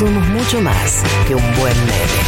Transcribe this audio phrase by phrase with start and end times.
[0.00, 2.20] somos mucho más que un buen meme.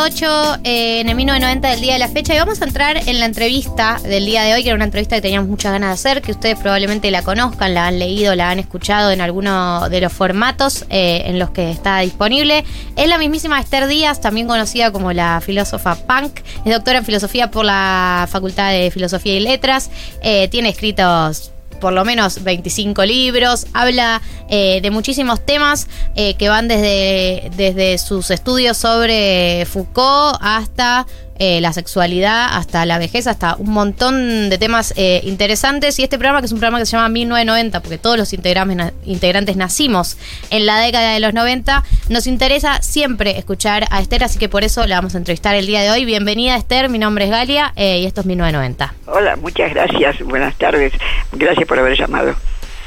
[0.00, 3.20] 8 eh, en el 1990 del día de la fecha y vamos a entrar en
[3.20, 5.94] la entrevista del día de hoy, que era una entrevista que teníamos muchas ganas de
[5.94, 10.00] hacer, que ustedes probablemente la conozcan, la han leído, la han escuchado en alguno de
[10.00, 12.64] los formatos eh, en los que está disponible.
[12.96, 17.50] Es la mismísima Esther Díaz, también conocida como la filósofa punk, es doctora en filosofía
[17.50, 19.90] por la Facultad de Filosofía y Letras,
[20.22, 26.48] eh, tiene escritos por lo menos 25 libros, habla eh, de muchísimos temas eh, que
[26.48, 31.06] van desde, desde sus estudios sobre Foucault hasta
[31.42, 35.98] eh, la sexualidad, hasta la vejez, hasta un montón de temas eh, interesantes.
[35.98, 39.56] Y este programa, que es un programa que se llama 1990, porque todos los integrantes
[39.56, 40.18] nacimos
[40.50, 44.64] en la década de los 90, nos interesa siempre escuchar a Esther, así que por
[44.64, 46.04] eso la vamos a entrevistar el día de hoy.
[46.04, 48.92] Bienvenida Esther, mi nombre es Galia eh, y esto es 1990.
[49.06, 50.92] Hola, muchas gracias, buenas tardes,
[51.32, 52.34] gracias por haber llamado.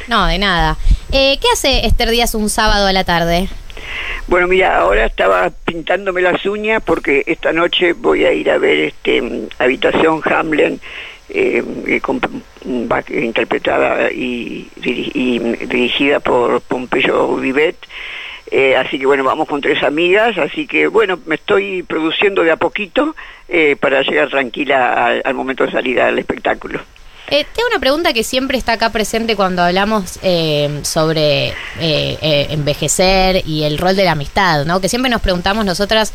[0.07, 0.77] No, de nada.
[1.09, 3.49] ¿Qué hace Esther Díaz un sábado a la tarde?
[4.27, 8.79] Bueno, mira, ahora estaba pintándome las uñas porque esta noche voy a ir a ver
[8.79, 10.79] este Habitación Hamlen,
[11.29, 11.63] eh,
[13.09, 17.77] interpretada y, dirigida por Pompeyo Vivet.
[18.51, 22.51] Eh, así que bueno, vamos con tres amigas, así que bueno, me estoy produciendo de
[22.51, 23.15] a poquito
[23.49, 26.79] eh, para llegar tranquila al momento de salida del espectáculo.
[27.29, 32.47] Eh, tengo una pregunta que siempre está acá presente cuando hablamos eh, sobre eh, eh,
[32.49, 34.81] envejecer y el rol de la amistad, ¿no?
[34.81, 36.11] Que siempre nos preguntamos nosotras,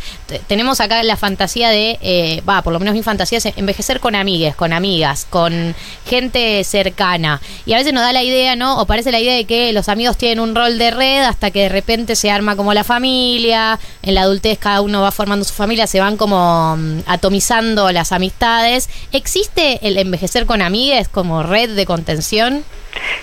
[0.47, 4.55] tenemos acá la fantasía de, va, por lo menos mi fantasía es envejecer con amigues,
[4.55, 5.75] con amigas, con
[6.07, 7.41] gente cercana.
[7.65, 8.79] Y a veces nos da la idea, ¿no?
[8.79, 11.63] O parece la idea de que los amigos tienen un rol de red hasta que
[11.63, 15.55] de repente se arma como la familia, en la adultez cada uno va formando su
[15.55, 18.91] familia, se van como mm, atomizando las amistades.
[19.13, 20.98] ¿Existe el envejecer con amigues?
[21.07, 22.65] Como red de contención?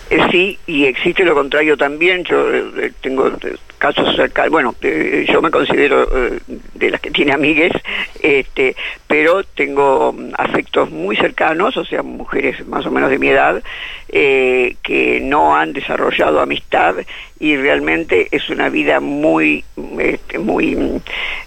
[0.10, 2.24] Eh, sí, y existe lo contrario también.
[2.24, 3.32] Yo eh, tengo
[3.78, 6.08] casos cercanos, bueno, eh, yo me considero
[6.76, 7.74] de las que tiene amigues,
[8.22, 8.76] este,
[9.18, 13.64] pero tengo mm, afectos muy cercanos, o sea, mujeres más o menos de mi edad,
[14.12, 16.96] que no han desarrollado amistad
[17.40, 19.64] y realmente es una vida muy,
[20.00, 21.02] este, muy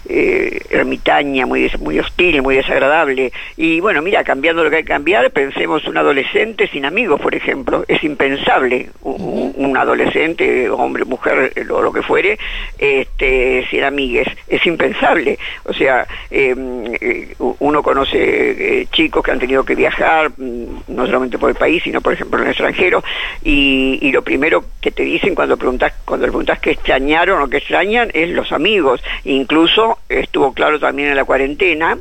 [0.07, 3.31] eh, ermitaña, muy, muy hostil, muy desagradable.
[3.57, 7.33] Y bueno, mira, cambiando lo que hay que cambiar, pensemos un adolescente sin amigos, por
[7.33, 7.85] ejemplo.
[7.87, 12.37] Es impensable un, adolescente, hombre, mujer, lo, lo que fuere,
[12.77, 14.27] este, sin amigues.
[14.47, 15.39] Es impensable.
[15.65, 21.05] O sea, em, eh, uno conoce eh, chicos que han tenido que viajar, mm, no
[21.05, 23.03] solamente por el país, sino por ejemplo en el extranjero,
[23.43, 27.49] y, y lo primero que te dicen cuando preguntan cuando le preguntas qué extrañaron o
[27.49, 29.01] qué extrañan, es los amigos.
[29.25, 31.97] Incluso estuvo claro también en la cuarentena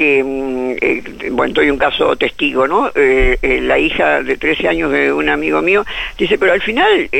[0.00, 2.90] que, mm, eh, bueno, estoy un caso testigo, ¿no?
[2.94, 5.84] Eh, eh, la hija de 13 años de un amigo mío
[6.16, 7.10] dice, pero al final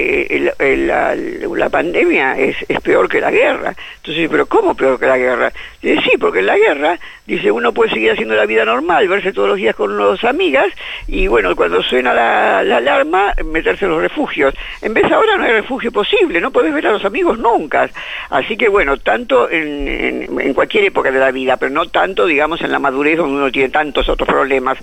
[1.54, 3.74] la, pandemia es, es, peor que la guerra.
[4.10, 5.52] Entonces, pero ¿cómo peor que la guerra?
[5.80, 9.32] Dice, sí, porque en la guerra, dice, uno puede seguir haciendo la vida normal, verse
[9.32, 10.66] todos los días con las amigas,
[11.06, 14.52] y bueno, cuando suena la, alarma, meterse en los refugios.
[14.82, 17.88] En vez ahora no hay refugio posible, no podés ver a los amigos nunca.
[18.30, 22.60] Así que bueno, tanto en, en cualquier época de la vida, pero no tanto, digamos,
[22.62, 24.76] en la madurez donde uno tiene tantos otros problemas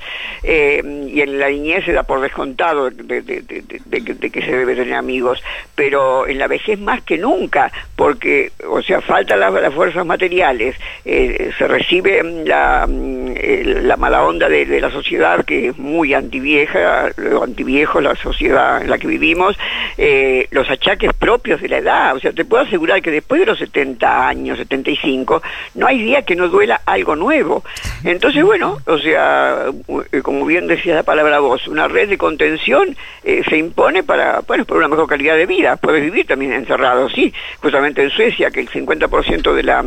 [0.44, 5.44] eh, y en la niñez se da por descontado de, que se debe tener amigos,
[5.76, 11.52] pero en la vejez más que nunca, porque, o sea, faltan las, fuerzas materiales, eh,
[11.58, 17.12] se recibe la, la mala onda de, la sociedad que es muy antivieja,
[17.42, 19.58] antiviejo la sociedad en la que vivimos,
[19.98, 23.48] eh, los achaques propios de la edad, o sea, te puedo asegurar que después de
[23.48, 25.42] los 70 años, 75,
[25.76, 27.64] no hay día que no duela algo nuevo.
[28.04, 29.66] Entonces, bueno, o sea,
[30.12, 34.42] eh, como bien decía la palabra vos, una red de contención eh, se impone para,
[34.42, 35.76] bueno, por una mejor calidad de vida.
[35.78, 37.34] Puedes vivir también encerrado, sí.
[37.62, 39.84] Justamente en Suecia, que el 50% de la,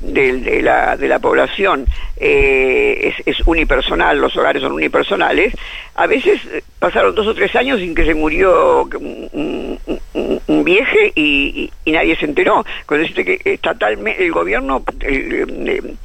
[0.00, 5.54] de, la, de la población eh, es, unipersonal, los hogares son unipersonales,
[5.94, 6.40] a veces
[6.78, 10.39] pasaron dos o tres años sin que se murió un,
[10.70, 12.64] vieje y, nadie se enteró.
[12.86, 14.84] Cuando dice que estatalmente el gobierno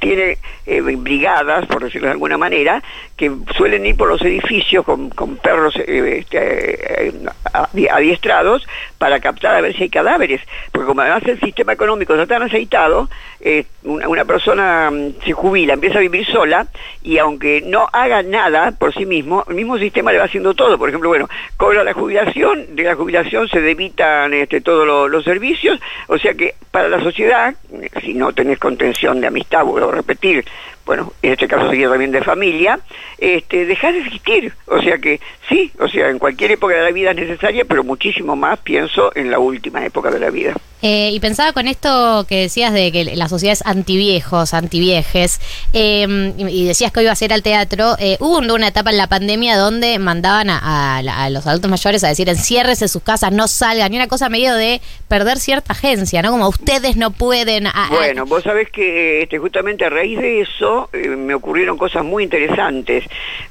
[0.00, 0.38] tiene
[0.82, 2.82] brigadas, por decirlo de alguna manera,
[3.16, 8.66] que suelen ir por los edificios con, perros eh, este, eh, adiestrados
[8.98, 10.40] para captar a ver si hay cadáveres,
[10.72, 13.08] porque como además el sistema económico está tan aceitado,
[13.40, 16.66] eh, una, persona mm, se jubila, empieza a vivir sola
[17.02, 20.78] y aunque no haga nada por sí mismo, el mismo sistema le va haciendo todo.
[20.78, 25.80] Por ejemplo, bueno, cobra la jubilación, de la jubilación se debitan este, todos los servicios,
[26.08, 27.54] o sea que para la sociedad,
[28.02, 30.44] si no tenés contención de amistad, vuelvo a repetir,
[30.86, 32.78] bueno, en este caso sería también de familia,
[33.18, 34.52] este, dejar de existir.
[34.66, 37.82] O sea que sí, o sea, en cualquier época de la vida es necesaria, pero
[37.82, 40.54] muchísimo más pienso en la última época de la vida.
[40.82, 45.40] Eh, y pensaba con esto que decías de que la sociedad es antiviejos, antiviejes,
[45.72, 48.98] eh, y, decías que hoy iba a ser al teatro, eh, hubo una etapa en
[48.98, 53.48] la pandemia donde mandaban a, los adultos mayores a decir enciérrese en sus casas, no
[53.48, 56.30] salgan, y una cosa medio de perder cierta agencia, ¿no?
[56.30, 57.68] Como ustedes no pueden...
[57.90, 63.04] bueno, vos sabés que este, justamente a raíz de eso me ocurrieron cosas muy interesantes,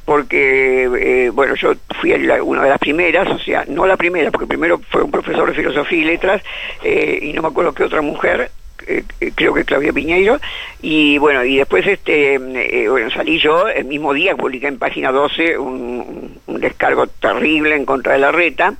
[0.06, 4.80] porque, bueno, yo fui una de las primeras, o sea, no la primera, porque primero
[4.90, 6.42] fue un profesor de filosofía y letras,
[6.84, 8.52] y no me acuerdo qué otra mujer,
[8.88, 10.40] eh, eh, creo que Claudia Piñeiro,
[10.82, 15.12] y bueno, y después este eh, bueno, salí yo, el mismo día publiqué en página
[15.12, 18.76] 12 un, descargo terrible en contra de la reta,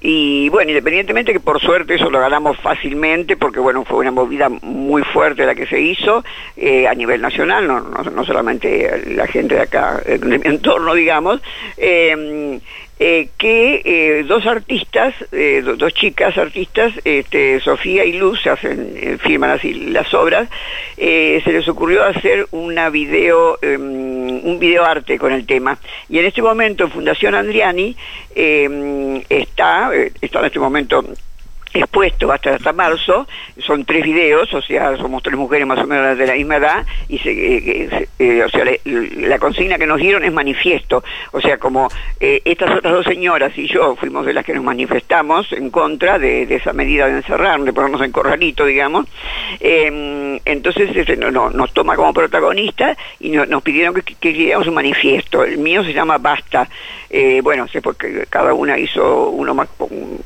[0.00, 4.48] y bueno, independientemente que por suerte eso lo ganamos fácilmente, porque bueno, fue una movida
[4.48, 6.24] muy fuerte la que se hizo
[6.88, 11.40] a nivel nacional, no, no, solamente la gente de acá, de mi entorno, digamos,
[11.76, 12.60] eh,
[12.98, 19.50] que eh, dos artistas, eh, dos chicas artistas, este, Sofía y Luz, se hacen, firman
[19.50, 20.48] así las obras,
[20.96, 25.78] se les ocurrió hacer una video, em, un videoarte con el tema.
[26.08, 27.96] Y en este momento Fundación Andriani
[28.34, 29.90] em, está,
[30.20, 31.04] está en este momento
[31.72, 33.26] expuesto hasta hasta marzo,
[33.58, 36.86] son tres videos, o sea, somos tres mujeres más o menos de la misma edad,
[37.08, 41.58] y se, eh, eh, o sea, la consigna que nos dieron es manifiesto, o sea,
[41.58, 41.88] como
[42.20, 46.18] eh, estas otras dos señoras y yo fuimos de las que nos manifestamos en contra
[46.18, 49.06] de, esa medida de encerrar, de ponernos en corralito, digamos,
[49.60, 55.44] em, entonces este, no, nos toma como protagonista y nos pidieron que, que, un manifiesto,
[55.44, 56.68] el mío se llama Basta,
[57.42, 59.68] bueno, sé porque cada una hizo uno más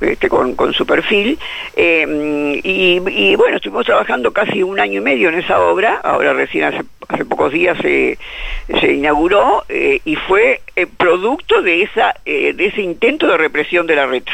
[0.01, 1.32] este, con, con su perfil,
[1.77, 6.65] eh, y, bueno, estuvimos trabajando casi un año y medio en esa obra, ahora recién
[6.65, 8.19] hace, pocos días se,
[8.83, 14.07] inauguró eh, y fue eh, producto de, esa, de ese intento de represión de la
[14.07, 14.33] reta.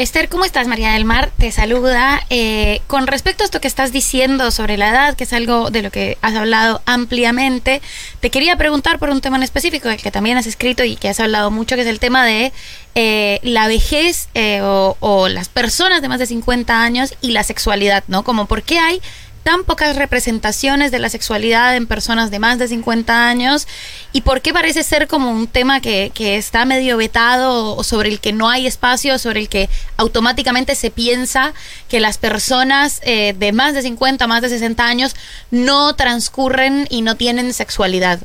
[0.00, 0.66] Esther, ¿cómo estás?
[0.66, 2.22] María del Mar te saluda.
[2.30, 5.82] Eh, con respecto a esto que estás diciendo sobre la edad, que es algo de
[5.82, 7.82] lo que has hablado ampliamente,
[8.20, 11.10] te quería preguntar por un tema en específico, del que también has escrito y que
[11.10, 12.50] has hablado mucho, que es el tema de
[12.94, 17.44] eh, la vejez eh, o, o, las personas de más de 50 años y la
[17.44, 18.24] sexualidad, ¿no?
[18.24, 19.02] Como por qué hay
[19.42, 23.66] tan pocas representaciones de la sexualidad en personas de más de 50 años
[24.12, 28.20] y por qué parece ser como un tema que, está medio vetado o sobre el
[28.20, 31.54] que no hay espacio, sobre el que automáticamente se piensa
[31.88, 35.16] que las personas eh, de más de 50, más de 60 años
[35.50, 38.20] no transcurren y no tienen sexualidad.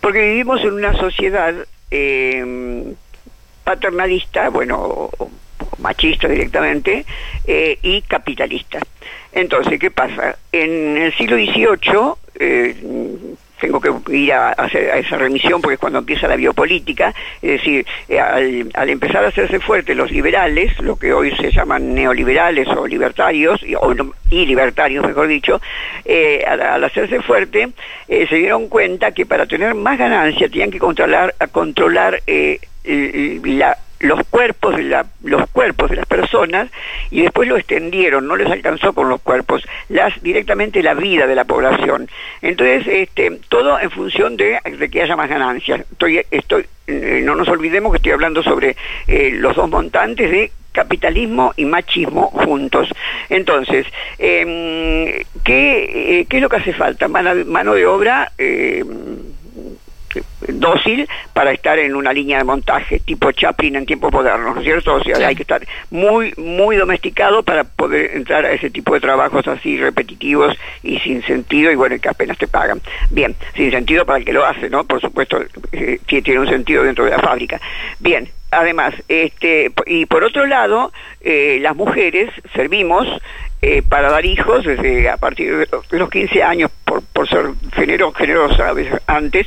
[0.00, 1.54] Porque vivimos en una sociedad
[1.90, 2.94] eh,
[3.64, 5.10] paternalista, bueno,
[5.78, 7.04] machista directamente,
[7.46, 8.80] eh, y capitalista.
[9.32, 10.36] Entonces, ¿qué pasa?
[10.52, 12.76] En el siglo XVIII, eh,
[13.60, 17.52] tengo que ir a, hacer, a esa remisión porque es cuando empieza la biopolítica, es
[17.52, 22.66] decir, eh, al, empezar a hacerse fuertes los liberales, lo que hoy se llaman neoliberales
[22.68, 23.94] o libertarios, y, o,
[24.30, 25.60] y libertarios mejor dicho,
[26.04, 27.70] eh, al, hacerse fuerte,
[28.08, 32.20] se dieron cuenta que para tener más ganancia tenían que controlar, controlar
[32.84, 36.68] la los cuerpos de la, los cuerpos de las personas
[37.10, 41.36] y después lo extendieron, no les alcanzó con los cuerpos, las directamente la vida de
[41.36, 42.08] la población.
[42.42, 44.58] Entonces, este, todo en función de,
[44.90, 45.80] que haya más ganancias.
[45.92, 50.50] Estoy, estoy, eh, no nos olvidemos que estoy hablando sobre eh, los dos montantes de
[50.72, 52.88] capitalismo y machismo juntos.
[53.28, 53.86] Entonces,
[54.18, 57.06] em, ¿qué, eh, ¿qué, es lo que hace falta?
[57.08, 58.86] Mano, mano de obra em,
[60.48, 64.64] dócil para estar en una línea de montaje, tipo Chaplin en tiempos modernos, ¿no es
[64.64, 64.94] cierto?
[64.94, 69.00] O sea, hay que estar muy, muy domesticado para poder entrar a ese tipo de
[69.00, 72.80] trabajos así repetitivos y sin sentido, y bueno, que apenas te pagan.
[73.10, 74.84] Bien, sin sentido para el que lo hace, ¿no?
[74.84, 75.42] Por supuesto,
[75.72, 77.60] eh, tiene un sentido dentro de la fábrica.
[77.98, 83.08] Bien, además, este, y por otro lado, eh, las mujeres servimos
[83.60, 87.46] eh, para dar hijos desde a partir de los 15 años, por, por ser
[88.16, 89.46] generosa a veces antes,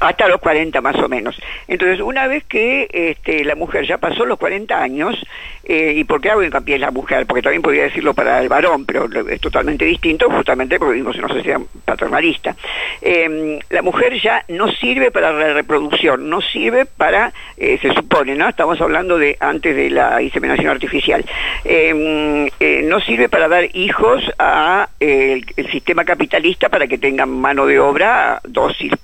[0.00, 1.40] hasta los 40 más o menos.
[1.66, 5.16] Entonces, una vez que este, la mujer ya pasó los 40 años,
[5.64, 7.26] eh, ¿y por qué hago hincapié en la mujer?
[7.26, 11.24] Porque también podría decirlo para el varón, pero es totalmente distinto, justamente porque vivimos en
[11.24, 12.56] una sociedad paternalista.
[13.02, 18.34] Em, la mujer ya no sirve para la reproducción, no sirve para, eh, se supone,
[18.34, 18.48] ¿no?
[18.48, 21.24] Estamos hablando de antes de la inseminación artificial.
[21.64, 27.66] Em, eh, no sirve para dar hijos a el, sistema capitalista para que tengan mano
[27.66, 28.96] de obra dócil.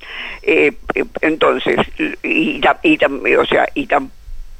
[1.20, 1.76] Entonces,
[2.22, 3.86] y, y, o sea, y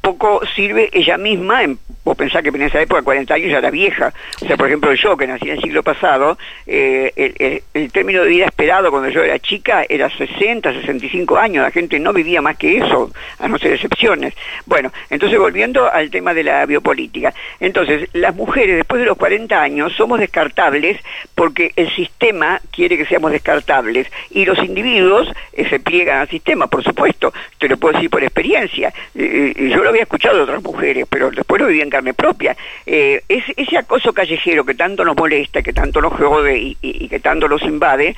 [0.04, 3.70] poco sirve ella misma, en, vos pensás que en esa época, 40 años, ya era
[3.70, 4.12] vieja.
[4.42, 8.22] O sea, por ejemplo, yo, que nací en el siglo pasado, eh, el, el- término
[8.22, 11.62] de vida esperado cuando yo era chica era 60, 65 años.
[11.64, 14.34] La gente no vivía más que eso, a no ser excepciones.
[14.66, 17.32] Bueno, entonces volviendo al tema de la biopolítica.
[17.60, 20.98] Entonces, las mujeres después de los 40 años somos descartables
[21.34, 26.66] porque el sistema quiere que seamos descartables y los individuos eh, se pliegan al sistema,
[26.66, 27.32] por supuesto.
[27.58, 28.92] Te lo puedo decir por experiencia.
[29.14, 32.14] Eh, eh, yo lo había escuchado de otras mujeres, pero después lo viví en carne
[32.14, 32.56] propia.
[32.86, 37.04] Eh, ese, ese acoso callejero que tanto nos molesta, que tanto nos jode y, y-
[37.04, 38.14] y que tanto nos invade,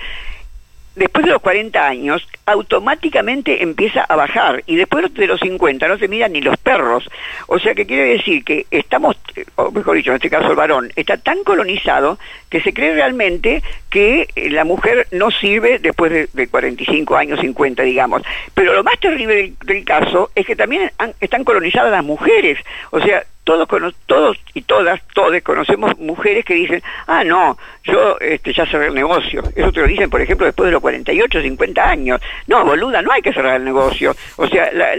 [0.97, 5.99] después de los 40 años, automáticamente empieza a bajar y después de los 50 no
[5.99, 7.09] se miran ni los perros.
[7.47, 9.17] O sea que quiere decir que estamos,
[9.57, 12.19] o mejor dicho, en este caso el varón, está tan colonizado
[12.51, 17.41] que se cree realmente que eh, la mujer no sirve después de, de 45 años,
[17.41, 18.23] 50, digamos.
[18.55, 22.59] Pero lo más terrible del, del caso es que también han- están colonizadas las mujeres.
[22.91, 28.53] O sea, todos, todos y todas, todos conocemos mujeres que dicen, ah, no, yo este,
[28.53, 29.43] ya cerré el negocio.
[29.55, 32.21] Eso te lo dicen, por ejemplo, después de los 48, 50 años.
[32.49, 34.15] No, boluda, no hay que cerrar el negocio.
[34.37, 34.93] O sea, la-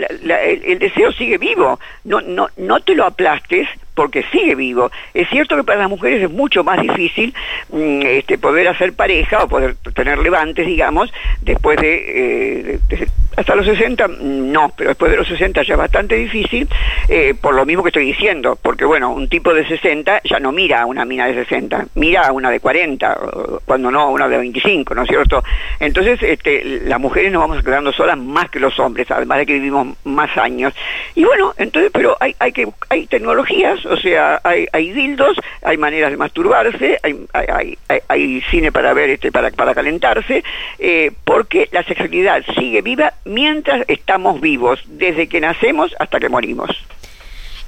[0.43, 1.79] el, el deseo sigue vivo.
[2.05, 4.91] No, no, no te lo aplastes porque sigue vivo.
[5.15, 7.33] Es cierto que para las mujeres es mucho más difícil
[7.69, 11.11] mm, este, poder hacer pareja o poder tener levantes, digamos,
[11.41, 15.79] después de, eh, hasta los 60, mm, no, pero después de los 60 ya es
[15.79, 16.67] bastante difícil,
[17.09, 20.51] eh, por lo mismo que estoy diciendo, porque bueno, un tipo de 60 ya no
[20.51, 24.09] mira a una mina de 60, mira a una de 40, o cuando no a
[24.09, 25.43] una de 25, ¿no es cierto?
[25.79, 29.53] Entonces, este, las mujeres nos vamos quedando solas más que los hombres, además de que
[29.53, 30.73] vivimos más años.
[31.15, 35.77] Y bueno, entonces, pero hay, hay que hay tecnologías, o sea, hay, hay dildos, hay
[35.77, 37.77] maneras de masturbarse, hay, hay,
[38.07, 40.43] hay- cine para ver, este, para, para calentarse,
[40.79, 46.69] eh, porque la sexualidad sigue viva mientras estamos vivos, desde que nacemos hasta que morimos.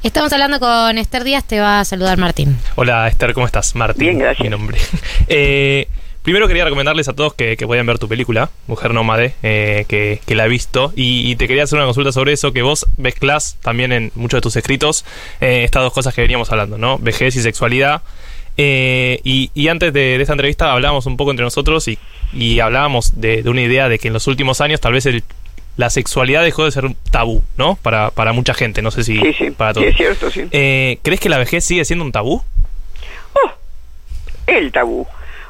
[0.02, 2.58] Estamos hablando con Esther Díaz, te va a saludar Martín.
[2.76, 3.76] Hola Esther, ¿cómo estás?
[3.76, 4.00] Martín.
[4.00, 4.44] Bien, gracias.
[4.44, 4.78] Mi nombre.
[5.28, 5.88] Eh,
[6.24, 10.22] primero quería recomendarles a todos que, que a ver tu película, Mujer Nómade, eh, que,
[10.26, 10.92] que la he visto.
[10.96, 14.38] Y, y te quería hacer una consulta sobre eso, que vos mezclas también en muchos
[14.38, 15.06] de tus escritos
[15.42, 16.98] eh, estas dos cosas que veníamos hablando, ¿no?
[17.00, 18.02] Vejez y sexualidad.
[18.58, 21.98] Eh, y, y antes de, de esta entrevista hablábamos un poco entre nosotros y,
[22.34, 25.24] y hablábamos de, de una idea de que en los últimos años tal vez el-
[25.78, 27.76] la sexualidad dejó de ser un tabú, ¿no?
[27.82, 29.88] Para, para mucha gente, no sé si Sí, sí, para sí, todos.
[29.92, 30.42] es cierto, sí.
[30.52, 32.44] Eh, ¿Crees que la vejez sigue siendo un tabú?
[33.34, 33.52] Oh,
[34.48, 35.08] el tabú.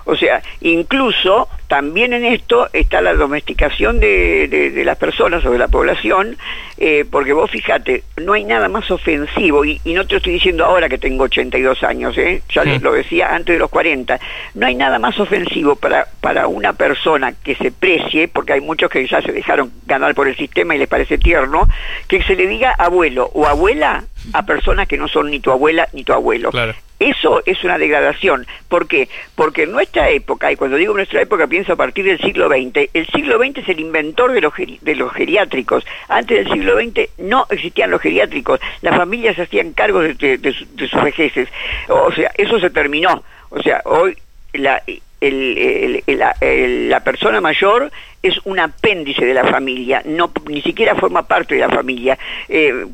[0.10, 5.52] O sea, incluso también en esto está la domesticación de, de- de las personas o
[5.52, 6.36] de la población,
[6.80, 10.34] eh, porque vos fíjate, no hay nada más ofensivo, y, y no te lo estoy
[10.34, 12.42] diciendo ahora que tengo 82 años, ¿eh?
[12.50, 12.82] ya Mm.
[12.82, 14.20] lo decía antes de los 40,
[14.56, 18.90] no hay nada más ofensivo para, para una persona que se precie, porque hay muchos
[18.90, 21.68] que ya se dejaron ganar por el sistema y les parece tierno,
[22.08, 25.88] que se le diga abuelo o abuela a personas que no son ni tu abuela
[25.94, 26.52] ni tu abuelo.
[26.52, 26.74] Claro.
[27.00, 28.46] Eso es una degradación.
[28.68, 29.08] ¿Por qué?
[29.36, 32.90] Porque en nuestra época, y cuando digo nuestra época pienso a partir del siglo XX,
[32.94, 35.86] el siglo XX es el inventor de los, geri- de los geriátricos.
[36.10, 38.60] Antes del siglo XX no existían los geriátricos.
[38.82, 41.48] Las familias se hacían cargo de, de- de su- de sus vejeces.
[41.88, 43.24] O sea, eso se terminó.
[43.50, 44.18] O sea, hoy
[44.54, 44.84] la,
[45.22, 51.56] el- la- persona mayor es un apéndice de la familia, no ni siquiera forma parte
[51.56, 52.18] de la familia.
[52.50, 52.86] Eh,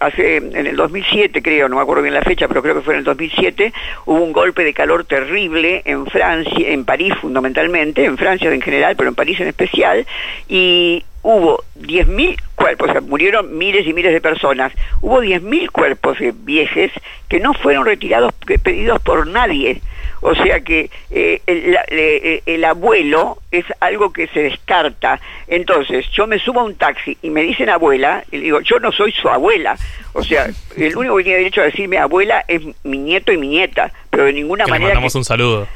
[0.00, 2.94] hace en el 2007 creo, no me acuerdo bien la fecha, pero creo que fue
[2.94, 3.72] en el 2007
[4.06, 8.94] hubo un golpe de calor terrible en Francia, en París fundamentalmente, en Francia en general,
[8.96, 10.06] pero en París en especial,
[10.48, 16.18] y hubo 10.000 cuerpos, o sea, murieron miles y miles de personas, hubo 10.000 cuerpos
[16.18, 16.92] de viejes
[17.30, 19.80] que no fueron retirados, pedidos por nadie.
[20.26, 25.20] O sea que eh, el, le- el abuelo es algo que se descarta.
[25.48, 28.78] Entonces, yo me subo a un taxi y me dicen abuela, y le digo, yo
[28.78, 29.76] no soy su abuela.
[30.14, 30.46] O sea,
[30.78, 34.24] el único que tiene derecho a decirme abuela es mi nieto y mi nieta, pero
[34.24, 34.88] de ninguna Que manera...
[34.94, 35.68] mandamos que- un saludo.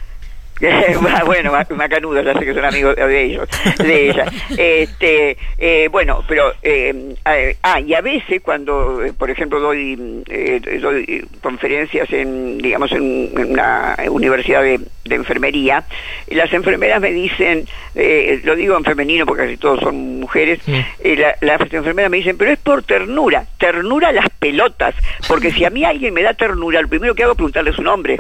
[1.26, 3.48] bueno, ma- macanudo, ya sé que son amigos de ellos,
[3.78, 4.24] de ella.
[4.56, 7.14] Este, eh, bueno, pero, eh,
[7.62, 13.30] ah, y a veces cuando, eh, por ejemplo, doy, eh, doy conferencias en, digamos, en,
[13.50, 15.84] una universidad de, de enfermería,
[16.28, 21.16] las enfermeras me dicen, eh, lo digo en femenino porque casi todos son mujeres, eh,
[21.16, 24.94] la- las enfermeras me dicen, pero es por ternura, ternura las pelotas,
[25.28, 27.82] porque si a mí alguien me da ternura, lo primero que hago es preguntarle su
[27.82, 28.16] nombre.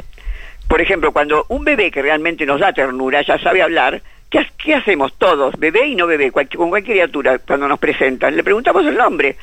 [0.68, 4.52] Por ejemplo, cuando un bebé que realmente nos da ternura ya sabe hablar, ¿qué, ha-
[4.62, 8.36] qué hacemos todos, bebé y no bebé, con cualquier criatura cuando nos presentan?
[8.36, 9.36] Le preguntamos el nombre.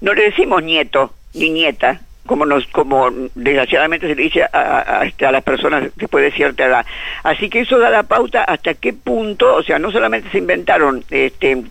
[0.00, 2.00] No le decimos nieto ni nieta,
[2.30, 6.64] como nos como desgraciadamente se le dice a, este, a las personas después de cierta
[6.64, 6.86] edad.
[7.24, 11.02] Así que eso da la pauta hasta qué punto, o sea, no solamente se inventaron
[11.10, 11.64] este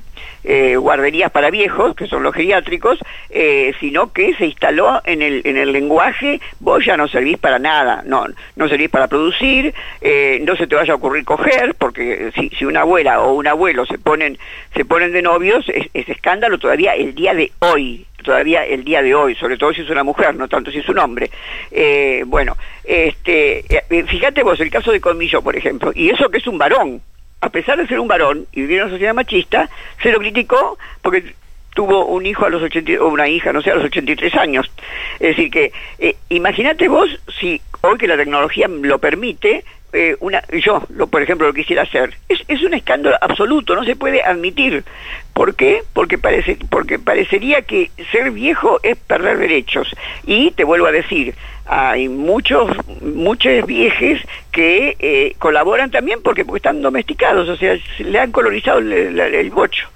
[0.43, 2.99] eh, guarderías para viejos, que son los geriátricos,
[3.29, 7.57] eh, sino que se instaló en el, en el lenguaje, vos ya no servís para
[7.57, 8.25] nada, no,
[8.57, 12.65] no servís para producir, eh, no se te vaya a ocurrir coger, porque si, si
[12.65, 14.37] una abuela o un abuelo se ponen,
[14.75, 19.01] se ponen de novios, es, es escándalo todavía el día de hoy, todavía el día
[19.01, 21.29] de hoy, sobre todo si es una mujer, no tanto si es un hombre.
[21.71, 26.37] Eh, bueno, este, eh, fíjate vos, el caso de Colmillo, por ejemplo, y eso que
[26.37, 27.01] es un varón,
[27.41, 29.69] a pesar de ser un varón y vivir en una sociedad machista,
[30.01, 31.33] se lo criticó porque
[31.73, 34.69] tuvo un hijo a los 80, o una hija, no sé, a los 83 años.
[35.19, 37.09] Es decir, que eh, imagínate vos
[37.39, 41.83] si hoy que la tecnología lo permite, eh, una, yo, lo, por ejemplo, lo quisiera
[41.83, 42.13] hacer.
[42.27, 44.83] Es, es un escándalo absoluto, no se puede admitir.
[45.33, 45.83] ¿Por qué?
[45.93, 49.95] Porque, parece, porque parecería que ser viejo es perder derechos.
[50.25, 56.57] Y te vuelvo a decir, hay muchos, muchos viejes que eh, colaboran también porque, porque
[56.57, 59.87] están domesticados, o sea, le han colorizado el, el, el bocho.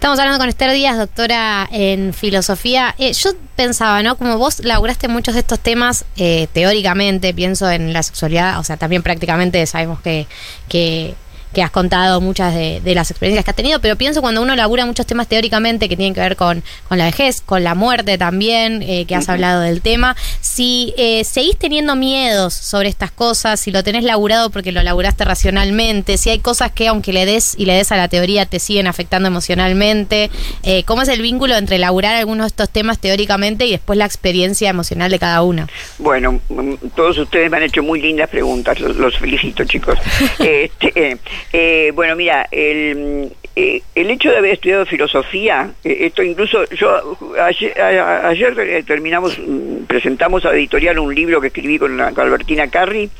[0.00, 2.94] Estamos hablando con Esther Díaz, doctora en filosofía.
[2.96, 4.16] Eh, yo pensaba, ¿no?
[4.16, 8.78] Como vos laburaste muchos de estos temas eh, teóricamente, pienso en la sexualidad, o sea,
[8.78, 10.26] también prácticamente sabemos que,
[10.70, 11.14] que
[11.52, 14.54] que has contado muchas de, de, las experiencias que has tenido, pero pienso cuando uno
[14.54, 18.18] labura muchos temas teóricamente que tienen que ver con, con la vejez, con la muerte
[18.18, 23.58] también, eh, que has hablado del tema, si eh, seguís teniendo miedos sobre estas cosas,
[23.60, 27.54] si lo tenés laburado porque lo laburaste racionalmente, si hay cosas que aunque le des
[27.58, 30.30] y le des a la teoría te siguen afectando emocionalmente,
[30.62, 34.04] eh, ¿cómo es el vínculo entre laburar algunos de estos temas teóricamente y después la
[34.04, 35.66] experiencia emocional de cada uno?
[35.98, 39.98] Bueno, mm, todos ustedes me han hecho muy lindas preguntas, los, los felicito chicos.
[40.38, 41.18] este,
[41.52, 47.18] eh, bueno, mira, el, eh, el hecho de haber estudiado filosofía, eh, esto incluso yo
[47.40, 52.68] ayer, ayer terminamos, mm, presentamos a editorial un libro que escribí con, la, con Albertina
[52.68, 53.10] Carri,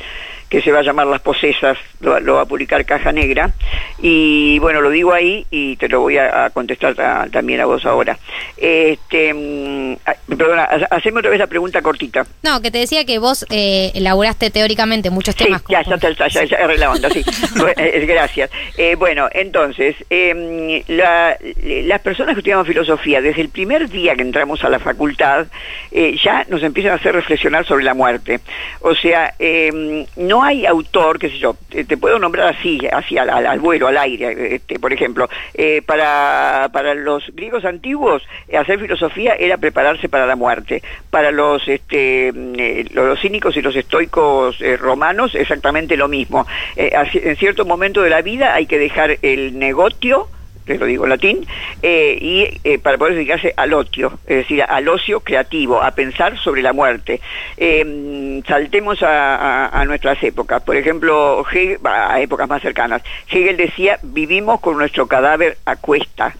[0.50, 3.52] que se va a llamar Las Posesas, lo, lo, va a publicar Caja Negra,
[3.98, 7.66] y bueno, lo digo ahí y te lo voy a, a contestar a, también a
[7.66, 8.18] vos ahora.
[8.56, 9.96] Este, mmm,
[10.36, 12.26] perdona, haceme otra vez la pregunta cortita.
[12.42, 15.62] No, que te decía que vos eh, elaboraste teóricamente muchos temas.
[15.66, 17.24] Sí, ya, ya, ya, ya, ya la onda, sí.
[18.06, 18.50] Gracias.
[18.76, 24.22] Eh, bueno, entonces, eh, la, las personas que estudiamos filosofía, desde el primer día que
[24.22, 25.46] entramos a la facultad,
[25.92, 28.40] eh, ya nos empiezan a hacer reflexionar sobre la muerte.
[28.80, 30.06] O sea, eh,
[30.40, 33.98] no hay autor, qué sé yo, te, te puedo nombrar así, así al, vuelo, al
[33.98, 38.22] aire, este, por ejemplo, eh, para, para los griegos antiguos,
[38.58, 40.82] hacer filosofía era prepararse para la muerte.
[41.10, 46.46] Para los, este, eh, los cínicos y los estoicos eh, romanos, exactamente lo mismo.
[46.76, 50.28] Eh, en cierto momento de la vida hay que dejar el negocio,
[50.64, 51.46] te lo digo en latín,
[51.82, 56.38] eh, y eh, para poder dedicarse al ocio, es decir, al ocio creativo, a pensar
[56.38, 57.20] sobre la muerte.
[57.56, 63.02] Eh, saltemos a, a, a, nuestras épocas, por ejemplo, Hegel, a épocas más cercanas.
[63.30, 66.34] Hegel decía, vivimos con nuestro cadáver a cuesta.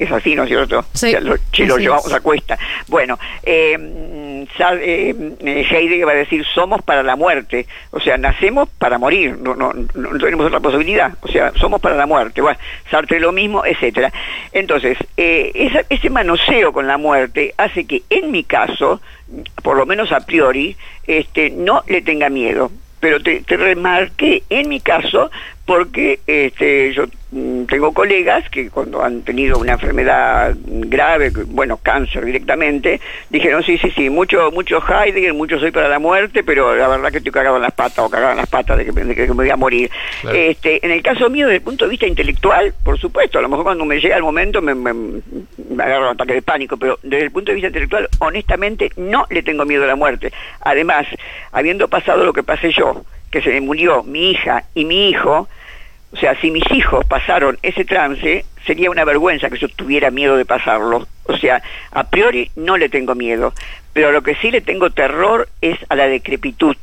[0.00, 0.82] Es así, ¿no es cierto?
[0.94, 2.58] Sí, o sea, lo, che, lo llevamos a cuesta.
[2.88, 3.76] Bueno, eh,
[4.58, 7.66] eh, Heidegger va a decir, somos para la muerte.
[7.90, 11.12] O sea, nacemos para morir, no, no, no, tenemos otra posibilidad.
[11.20, 12.40] O sea, somos para la muerte.
[12.40, 12.58] Bueno,
[12.90, 14.10] Sartre lo mismo, etcétera.
[14.52, 19.02] Entonces, eh, esa, ese manoseo con la muerte hace que, en mi caso,
[19.62, 24.68] por lo menos a priori, este, no le tenga miedo pero te, te, remarqué en
[24.68, 25.30] mi caso
[25.64, 33.00] porque este, yo tengo colegas que cuando han tenido una enfermedad grave, bueno, cáncer directamente,
[33.28, 37.10] dijeron, sí, sí, sí, mucho, mucho Heidegger, mucho soy para la muerte, pero la verdad
[37.10, 39.28] que estoy cagado en las patas o cagado en las patas de que, de que
[39.28, 39.90] me voy a morir.
[40.22, 40.36] Claro.
[40.36, 43.48] Este, en el caso mío, desde el punto de vista intelectual, por supuesto, a lo
[43.48, 46.98] mejor cuando me llega el momento me, me, me agarro un ataque de pánico, pero
[47.02, 50.32] desde el punto de vista intelectual, honestamente, no le tengo miedo a la muerte.
[50.62, 51.06] Además,
[51.52, 55.48] habiendo pasado lo que pasé yo, que se me murió mi hija y mi hijo,
[56.12, 60.36] o sea, si mis hijos pasaron ese trance, sería una vergüenza que yo tuviera miedo
[60.36, 61.06] de pasarlo.
[61.24, 63.54] O sea, a priori no le tengo miedo,
[63.92, 66.76] pero lo que sí le tengo terror es a la decrepitud.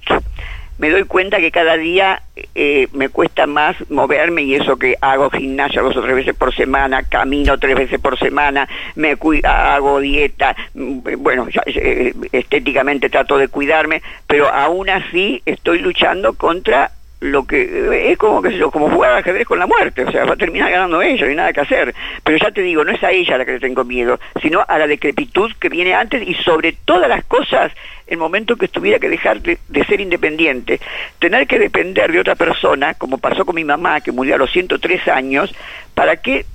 [0.78, 2.22] Me doy cuenta que cada día
[2.54, 6.54] eh, me cuesta más moverme y eso que hago gimnasia dos o tres veces por
[6.54, 13.48] semana, camino tres veces por semana, me hago dieta, mm, bueno, eh, estéticamente trato de
[13.48, 19.12] cuidarme, pero aún así estoy luchando contra lo que es como que sé como jugar
[19.12, 21.53] al ajedrez con la muerte, o sea, va a terminar ganando ella, no hay nada
[21.53, 21.95] que hacer.
[22.23, 24.63] Pero ya te digo, no es a ella a la que le tengo miedo, sino
[24.67, 27.71] a la decrepitud que viene antes y sobre todas las cosas,
[28.06, 30.80] el momento que tuviera que dejar de, de, ser independiente,
[31.19, 34.51] tener que depender de otra persona, como pasó con mi mamá, que murió a los
[34.51, 35.53] 103 años,
[35.95, 36.45] ¿para qué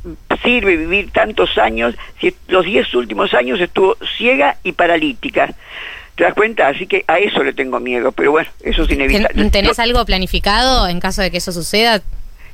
[0.45, 5.55] sirve vivir tantos años si los 10 últimos años estuvo ciega y paralítica?
[6.23, 6.69] ¿Te das cuenta?
[6.69, 9.51] Así que a eso le tengo miedo, pero bueno, eso es inevitable.
[9.51, 12.01] ¿Tenés algo planificado en caso de que eso suceda?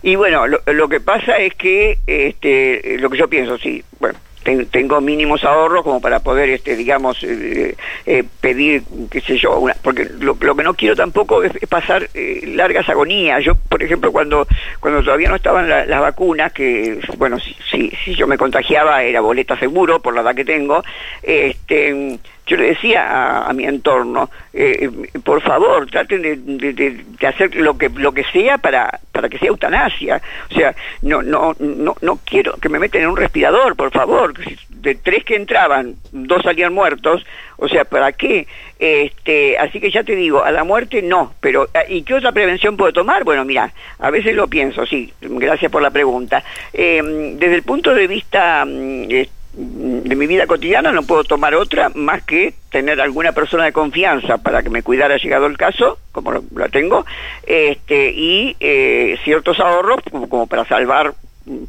[0.03, 4.19] Y bueno, lo, lo que pasa es que este, lo que yo pienso, sí, bueno,
[4.43, 7.77] ten- tengo mínimos ahorros como para poder, este, digamos, eh,
[8.07, 11.69] eh, pedir, qué sé yo, una- porque lo, lo que no quiero tampoco es, es
[11.69, 13.45] pasar eh, largas agonías.
[13.45, 14.47] Yo, por ejemplo, cuando
[14.81, 19.03] cuando todavía no estaban la- las vacunas, que, bueno, si, si, si yo me contagiaba
[19.03, 20.83] era boleta seguro por la edad que tengo,
[21.23, 24.91] este yo le decía a, mi entorno, eh,
[25.23, 30.21] por favor, traten de, hacer lo que lo que sea para para que sea eutanasia.
[30.51, 34.33] O sea, no no no no quiero que me meten en un respirador, por favor.
[34.69, 37.25] De tres que entraban, dos salían muertos.
[37.59, 38.47] O sea, ¿para qué?
[38.79, 41.35] Este, así que ya te digo, a la muerte no.
[41.41, 43.25] Pero ah, ¿y qué otra prevención puedo tomar?
[43.25, 45.13] Bueno, mira, a veces lo pienso, sí.
[45.21, 46.43] Gracias por la pregunta.
[46.73, 51.55] Eh, desde el punto de vista mm, eh, de mi vida cotidiana no puedo tomar
[51.57, 55.99] otra más que tener alguna persona de confianza para que me cuidara llegado el caso,
[56.13, 57.05] como lo, tengo,
[57.45, 61.13] este, y eh, ciertos ahorros como, como para salvar
[61.45, 61.65] mm,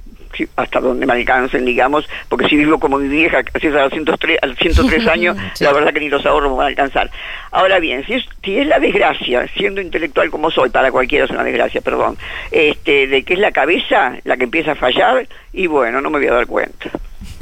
[0.56, 3.92] hasta donde me alcancen, digamos, porque si vivo como mi vieja, así es a los
[3.92, 5.64] 103, a los 103 años, Sí.
[5.64, 7.10] la verdad que ni los ahorros me van a alcanzar.
[7.50, 11.32] Ahora bien, si es, si es la desgracia, siendo intelectual como soy, para cualquiera es
[11.32, 12.18] una desgracia, perdón,
[12.52, 16.20] este, de que es la cabeza la que empieza a fallar, y bueno, no me
[16.20, 16.92] voy a dar cuenta.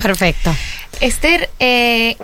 [0.01, 0.55] Perfecto.
[0.99, 2.15] Esther, eh,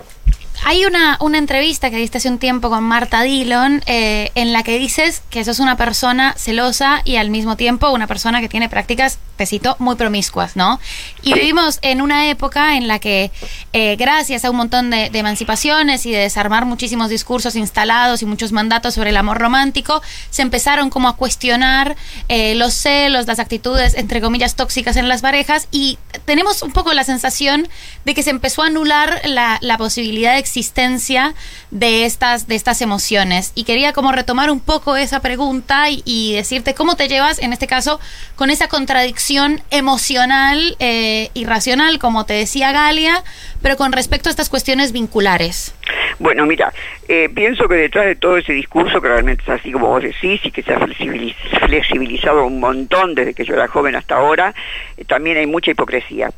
[0.66, 4.62] hay una, una entrevista que diste hace un tiempo con Marta Dillon eh, en la
[4.62, 8.70] que dices que sos una persona celosa y al mismo tiempo una persona que tiene
[8.70, 9.44] prácticas, te
[9.78, 10.80] muy promiscuas, ¿no?
[11.22, 13.30] Y vivimos en una época en la que,
[13.72, 18.52] eh, gracias a un montón de, emancipaciones y de desarmar muchísimos discursos instalados y muchos
[18.52, 21.96] mandatos sobre el amor romántico, se empezaron como a cuestionar
[22.28, 26.92] eh, los celos, las actitudes, entre comillas, tóxicas en las parejas y tenemos un poco
[26.94, 27.68] la sensación
[28.04, 31.34] de que se empezó a anular la, la posibilidad de existencia
[31.72, 33.50] de estas, de estas emociones.
[33.56, 37.66] Y quería como retomar un poco esa pregunta y, decirte cómo te llevas, en este
[37.66, 37.98] caso,
[38.36, 43.24] con esa contradicción emocional eh, y racional, como te decía Galia,
[43.62, 45.74] pero con respecto a estas cuestiones vinculares.
[46.20, 46.72] Bueno, mira,
[47.08, 50.40] eh, pienso que detrás de todo ese discurso, que realmente es así como vos decís,
[50.44, 51.34] y que se ha flexibiliz-
[51.66, 54.54] flexibilizado un montón desde que yo era joven hasta ahora,
[54.96, 56.30] eh, también hay mucha hipocresía.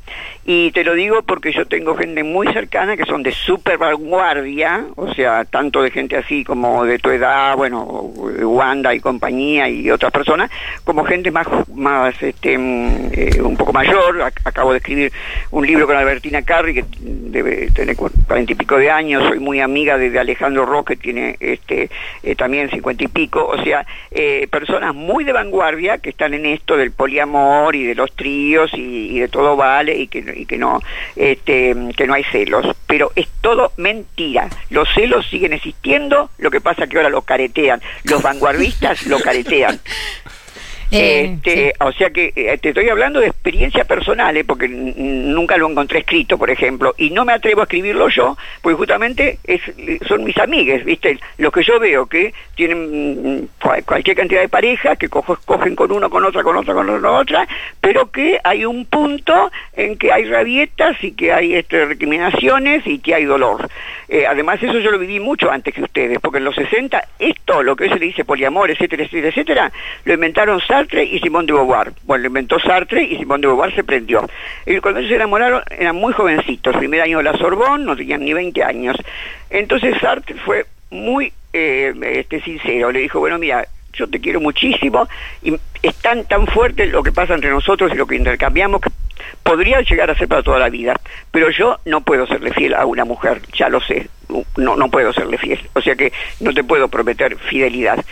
[0.45, 4.85] Y te lo digo porque yo tengo gente muy cercana que son de super vanguardia,
[4.97, 9.91] o sea, tanto de gente así como de tu edad, bueno, Wanda y compañía y
[9.91, 10.51] otras personas,
[10.85, 14.19] como gente más, más este, mm, eh, un poco mayor.
[14.21, 15.13] Ac- acabo de escribir
[15.51, 19.61] un libro con Albertina Carri, que debe tener cuarenta y pico de años, soy muy
[19.61, 21.91] amiga de Alejandro Ross, que tiene este,
[22.23, 26.47] eh, también cincuenta y pico, o sea, eh, personas muy de vanguardia que están en
[26.47, 30.59] esto del poliamor y de los tríos y, de todo vale y que, y que
[30.59, 30.81] no
[31.17, 34.49] este, que no hay celos, pero es todo mentira.
[34.71, 39.81] Los celos siguen existiendo, lo que pasa que ahora lo caretean, los vanguardistas lo caretean.
[40.91, 45.69] Este, O sea que eh, te estoy hablando de experiencia personal, eh, porque nunca lo
[45.69, 49.61] encontré escrito, por ejemplo, y no me atrevo a escribirlo yo, porque justamente es,
[50.07, 51.19] son mis amigues, ¿viste?
[51.39, 55.75] Los que yo veo que tienen mm, cual- cualquier cantidad de parejas, que cojo- cogen
[55.75, 57.49] con uno, con otra, con otra, con otra, otra,
[57.81, 62.99] pero que hay un punto en que hay rabietas y que hay este, recriminaciones y
[63.01, 63.69] que hay dolor.
[64.09, 67.63] Eh, además, eso yo lo viví mucho antes que ustedes, porque en los 60, esto,
[67.63, 69.73] lo que hoy se le dice poliamor, etcétera, etcétera, etcétera,
[70.05, 71.95] lo inventaron Sartre y Simón de Beauvoir.
[72.03, 74.29] Bueno, lo inventó Sartre y Simón de Beauvoir se prendió.
[74.67, 78.23] Y cuando ellos se enamoraron eran muy jovencitos, primer año de la Sorbonne, no tenían
[78.23, 78.95] ni 20 años.
[79.49, 85.09] Entonces Sartre fue muy eh, este, sincero, le dijo, bueno, mira, yo te quiero muchísimo
[85.43, 88.83] y es tan, tan fuerte lo que pasa entre nosotros y lo que intercambiamos
[89.43, 90.95] podría llegar a ser para toda la vida,
[91.31, 94.09] pero yo no puedo serle fiel a una mujer, ya lo sé,
[94.57, 98.05] no, no puedo serle fiel, o sea que no te puedo prometer fidelidad.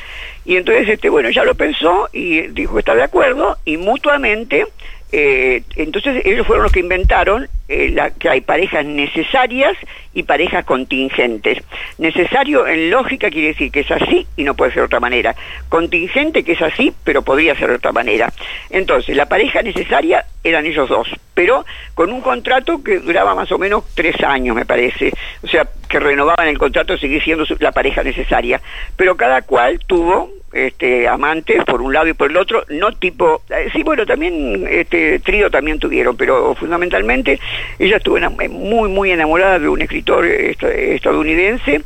[0.45, 4.67] Y entonces, este, bueno, ya lo pensó y dijo está de acuerdo y mutuamente,
[5.13, 9.75] eh, entonces ellos fueron los que inventaron eh, la, que hay parejas necesarias
[10.13, 11.63] y parejas contingentes.
[11.99, 15.35] Necesario en lógica quiere decir que es así y no puede ser de otra manera.
[15.69, 18.33] Contingente que es así, pero podría ser de otra manera.
[18.69, 23.59] Entonces, la pareja necesaria eran ellos dos, pero con un contrato que duraba más o
[23.59, 25.13] menos tres años, me parece.
[25.43, 28.61] O sea, que renovaban el contrato, seguir siendo la pareja necesaria.
[28.97, 33.43] Pero cada cual tuvo este, amantes por un lado y por el otro, no tipo,
[33.51, 37.41] eh, sí, bueno, también este trío también tuvieron, pero fundamentalmente
[37.79, 41.83] ella estuvo eh, muy, muy enamorada de un escritor esta- estadounidense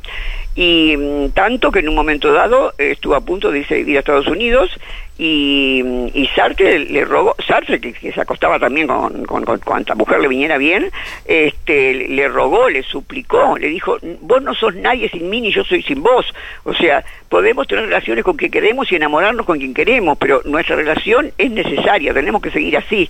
[0.54, 3.96] y mm, tanto que en un momento dado estuvo a punto de irse a vivir
[3.96, 4.70] a Estados Unidos
[5.18, 5.82] y,
[6.14, 10.28] y Sartre le rogó, Sartre que, se acostaba también con, con, con cuanta mujer le
[10.28, 10.90] viniera bien,
[11.24, 15.64] este, le rogó, le suplicó, le dijo, vos no sos nadie sin mí ni yo
[15.64, 19.74] soy sin vos, o sea, podemos tener relaciones con quien queremos y enamorarnos con quien
[19.74, 23.08] queremos, pero nuestra relación es necesaria, tenemos que seguir así.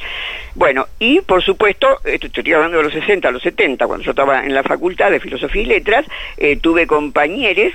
[0.55, 4.11] Bueno, y por supuesto, esto estoy hablando de los 60, a los 70, cuando yo
[4.11, 7.73] estaba en la facultad de Filosofía y Letras, eh, tuve compañeros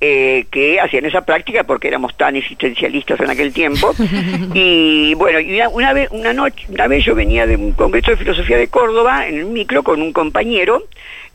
[0.00, 3.94] eh, que hacían esa práctica porque éramos tan existencialistas en aquel tiempo.
[4.54, 8.10] y bueno, y una, una vez, una noche, una vez yo venía de un congreso
[8.10, 10.84] de filosofía de Córdoba en el micro con un compañero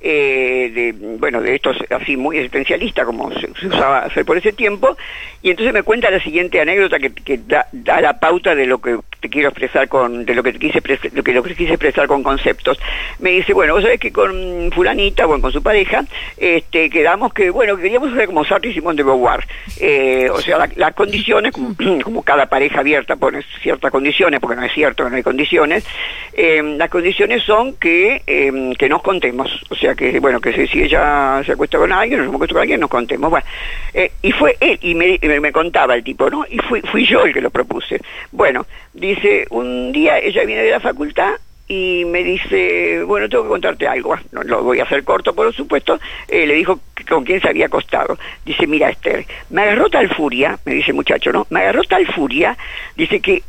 [0.02, 4.54] eh, de, bueno, de estos así muy existencialistas como se, se, usaba hacer por ese
[4.54, 4.96] tiempo,
[5.42, 8.80] y entonces me cuenta la siguiente anécdota que, que da, da, la pauta de lo
[8.80, 10.82] que te quiero expresar con, de lo que te quise
[11.14, 12.80] lo que, lo quise expresar con conceptos.
[13.20, 16.06] Me dice, bueno, vos sabés que con fulanita, bueno, con su pareja,
[16.38, 19.46] este, quedamos que, bueno, queríamos hacer como Sartre y Simón de Beauvoir,
[19.80, 24.64] eh, o sea, la, las condiciones, como, cada pareja abierta pone ciertas condiciones, porque no
[24.64, 25.86] es cierto no hay condiciones,
[26.34, 30.82] eh, las condiciones son que, eh, que nos contemos, o sea, que, bueno, que si
[30.82, 33.30] ella se acuesta con alguien, nos acuesta con alguien, nos contemos.
[33.30, 33.46] Bueno,
[33.94, 36.46] eh, y fue él, y me, me, contaba el tipo, ¿no?
[36.50, 38.00] Y fui, fui yo el que lo propuse.
[38.32, 41.34] Bueno, dice, un día ella viene de la facultad
[41.68, 45.54] y me dice, bueno, tengo que contarte algo, no lo voy a hacer corto, por
[45.54, 48.18] supuesto, eh, le dijo con quién se había acostado.
[48.44, 51.46] Dice, mira, Esther, me agarró tal furia, me dice muchacho, ¿no?
[51.52, 52.58] Me agarró tal furia,
[52.96, 53.44] dice que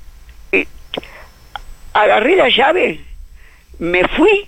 [0.53, 0.67] eh,
[1.95, 3.01] agarré la llave,
[3.79, 4.47] me fui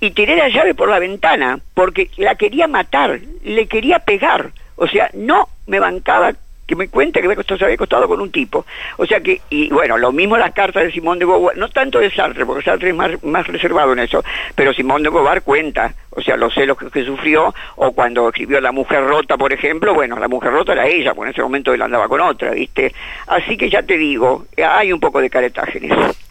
[0.00, 4.50] y tiré la llave por la ventana porque la quería matar, le quería pegar.
[4.74, 6.32] O sea, no me bancaba
[6.70, 8.64] que me cuente que se había costado con un tipo.
[8.96, 11.98] O sea que, y bueno, lo mismo las cartas de Simón de Beauvoir, no tanto
[11.98, 14.22] de Sartre, porque Sartre es más, más reservado en eso,
[14.54, 18.60] pero Simón de Beauvoir cuenta, o sea, los celos que, que, sufrió, o cuando escribió
[18.60, 21.74] La Mujer Rota, por ejemplo, bueno, La Mujer Rota era ella, porque en ese momento
[21.74, 22.94] él andaba con otra, ¿viste?
[23.26, 26.29] Así que ya te digo, hay un poco de caretaje en eso.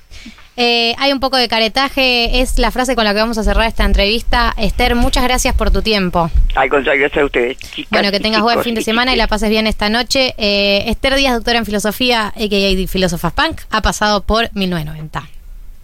[0.62, 3.66] Eh, hay un poco de caretaje, es la frase con la que vamos a cerrar
[3.66, 4.54] esta entrevista.
[4.58, 6.30] Esther, muchas gracias por tu tiempo.
[6.54, 7.58] Al contrario, gracias a ustedes.
[7.58, 9.88] Chicas, bueno, que tengas chicos, buen fin de semana y, y la pases bien esta
[9.88, 10.36] noche.
[10.38, 12.88] Eh, Esther Díaz, doctora en filosofía, a.k.a.
[12.88, 15.30] Filósofas Punk, ha pasado por 1990.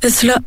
[0.01, 0.41] Es la